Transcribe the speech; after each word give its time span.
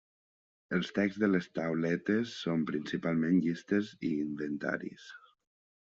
Els 0.77 0.87
texts 0.99 1.19
de 1.23 1.29
les 1.33 1.49
tauletes 1.59 2.33
són 2.47 2.65
principalment 2.73 3.39
llistes 3.45 3.95
i 4.11 4.15
inventaris. 4.27 5.11